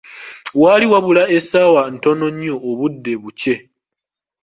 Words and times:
Waali 0.61 0.85
wabula 0.91 1.23
essaawa 1.37 1.81
ntono 1.93 2.25
nnyo 2.33 2.55
obudde 2.69 3.13
bukye. 3.21 3.55